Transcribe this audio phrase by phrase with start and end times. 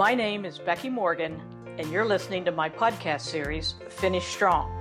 [0.00, 1.42] My name is Becky Morgan,
[1.76, 4.74] and you're listening to my podcast series, Finish Strong.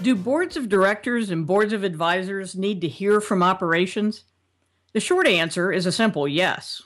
[0.00, 4.24] Do boards of directors and boards of advisors need to hear from operations?
[4.94, 6.80] The short answer is a simple yes.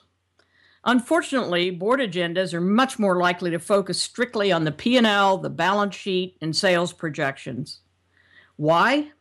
[0.82, 5.94] Unfortunately, board agendas are much more likely to focus strictly on the P&L, the balance
[5.94, 7.78] sheet, and sales projections.
[8.56, 9.12] Why?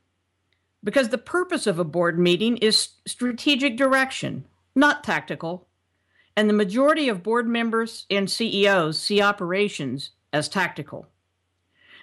[0.84, 5.68] Because the purpose of a board meeting is strategic direction, not tactical.
[6.36, 11.08] And the majority of board members and CEOs see operations as tactical.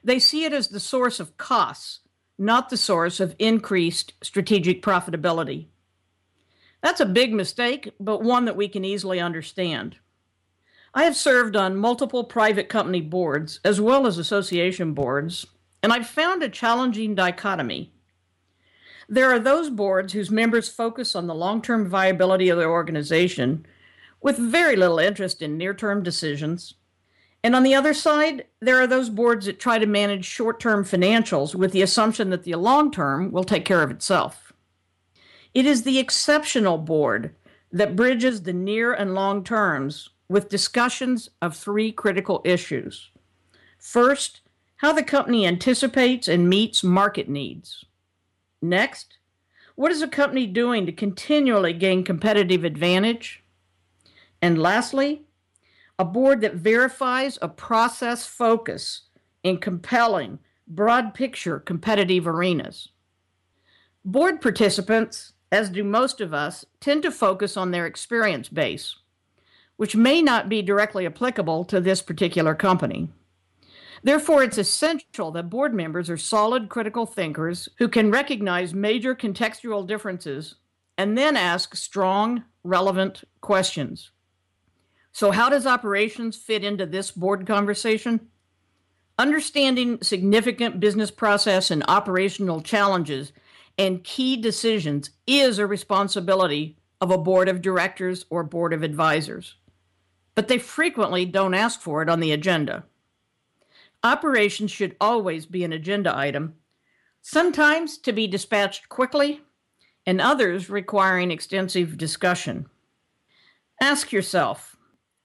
[0.02, 2.01] They see it as the source of costs,
[2.38, 5.66] not the source of increased strategic profitability.
[6.83, 9.97] That's a big mistake, but one that we can easily understand.
[10.95, 15.47] I have served on multiple private company boards as well as association boards,
[15.83, 17.93] and I've found a challenging dichotomy.
[19.13, 23.67] There are those boards whose members focus on the long term viability of their organization
[24.23, 26.75] with very little interest in near term decisions.
[27.43, 30.85] And on the other side, there are those boards that try to manage short term
[30.85, 34.52] financials with the assumption that the long term will take care of itself.
[35.55, 37.35] It is the exceptional board
[37.73, 43.11] that bridges the near and long terms with discussions of three critical issues.
[43.77, 44.43] First,
[44.77, 47.85] how the company anticipates and meets market needs.
[48.63, 49.19] Next,
[49.75, 53.43] what is a company doing to continually gain competitive advantage?
[54.43, 55.23] And lastly,
[55.99, 59.02] a board that verifies a process focus
[59.43, 62.89] in compelling, broad picture competitive arenas.
[64.05, 68.97] Board participants as do most of us, tend to focus on their experience base,
[69.77, 73.11] which may not be directly applicable to this particular company.
[74.03, 79.87] Therefore, it's essential that board members are solid critical thinkers who can recognize major contextual
[79.87, 80.54] differences
[80.97, 84.10] and then ask strong, relevant questions.
[85.12, 88.28] So, how does operations fit into this board conversation?
[89.19, 93.33] Understanding significant business process and operational challenges
[93.77, 99.56] and key decisions is a responsibility of a board of directors or board of advisors,
[100.34, 102.84] but they frequently don't ask for it on the agenda.
[104.03, 106.55] Operations should always be an agenda item,
[107.21, 109.43] sometimes to be dispatched quickly,
[110.06, 112.66] and others requiring extensive discussion.
[113.81, 114.77] Ask yourself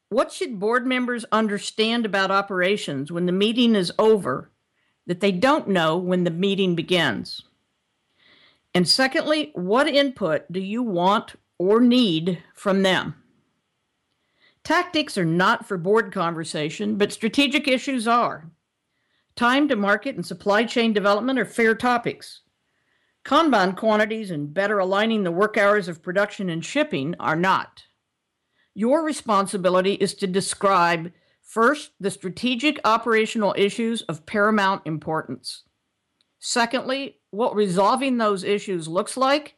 [0.09, 4.51] what should board members understand about operations when the meeting is over
[5.07, 7.41] that they don't know when the meeting begins?
[8.73, 13.15] And secondly, what input do you want or need from them?
[14.63, 18.49] Tactics are not for board conversation, but strategic issues are.
[19.35, 22.41] Time to market and supply chain development are fair topics.
[23.25, 27.83] Kanban quantities and better aligning the work hours of production and shipping are not.
[28.73, 35.63] Your responsibility is to describe first the strategic operational issues of paramount importance.
[36.39, 39.55] Secondly, what resolving those issues looks like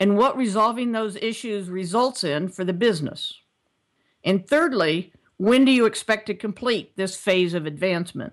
[0.00, 3.34] and what resolving those issues results in for the business.
[4.24, 8.32] And thirdly, when do you expect to complete this phase of advancement?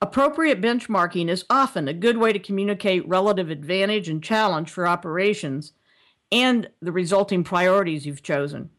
[0.00, 5.72] Appropriate benchmarking is often a good way to communicate relative advantage and challenge for operations
[6.30, 8.70] and the resulting priorities you've chosen.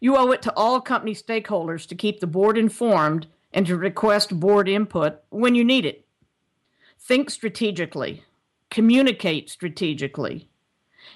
[0.00, 4.38] You owe it to all company stakeholders to keep the board informed and to request
[4.38, 6.06] board input when you need it.
[6.98, 8.24] Think strategically,
[8.70, 10.48] communicate strategically,